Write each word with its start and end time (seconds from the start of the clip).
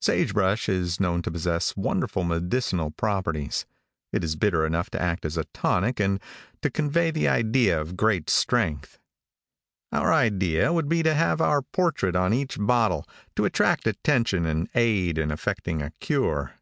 Sage 0.00 0.32
brush 0.34 0.68
is 0.68 1.00
known 1.00 1.20
to 1.22 1.32
possess 1.32 1.76
wonderful 1.76 2.22
medicinal 2.22 2.92
properties. 2.92 3.66
It 4.12 4.22
is 4.22 4.36
bitter 4.36 4.64
enough 4.64 4.88
to 4.90 5.02
act 5.02 5.24
as 5.24 5.36
a 5.36 5.46
tonic 5.46 5.98
and 5.98 6.20
to 6.62 6.70
convey 6.70 7.10
the 7.10 7.26
idea 7.26 7.80
of 7.80 7.96
great 7.96 8.30
strength. 8.30 9.00
Our 9.90 10.12
idea 10.12 10.72
would 10.72 10.88
be 10.88 11.02
to 11.02 11.14
have 11.14 11.40
our 11.40 11.60
portrait 11.60 12.14
on 12.14 12.32
each 12.32 12.56
bottle, 12.56 13.04
to 13.34 13.46
attract 13.46 13.88
attention 13.88 14.46
and 14.46 14.68
aid 14.76 15.18
in 15.18 15.32
effecting 15.32 15.82
a 15.82 15.90
cure. 15.98 16.52